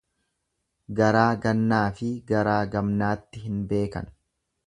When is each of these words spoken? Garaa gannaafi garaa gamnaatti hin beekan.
Garaa 0.99 1.25
gannaafi 1.43 2.09
garaa 2.33 2.57
gamnaatti 2.77 3.45
hin 3.45 3.63
beekan. 3.75 4.13